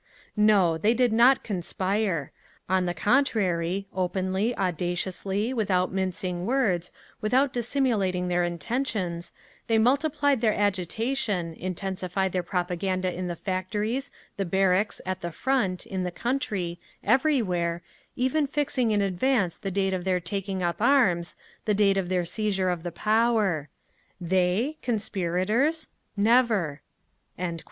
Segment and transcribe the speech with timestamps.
[0.35, 0.79] "No!
[0.79, 2.31] They did not conspire.
[2.67, 9.31] On the contrary, openly, audaciously, without mincing words, without dissimulating their intentions,
[9.67, 15.85] they multiplied their agitation, intensified their propaganda in the factories, the barracks, at the Front,
[15.85, 17.83] in the country, everywhere,
[18.15, 22.25] even fixing in advance the date of their taking up arms, the date of their
[22.25, 23.69] seizure of the power….
[24.19, 25.89] "They—conspirators?
[26.17, 26.81] Never…."
[27.37, 27.59] 6.